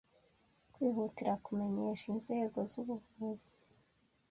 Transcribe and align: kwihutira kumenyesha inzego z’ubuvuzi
kwihutira 0.73 1.33
kumenyesha 1.45 2.05
inzego 2.13 2.57
z’ubuvuzi 2.71 3.51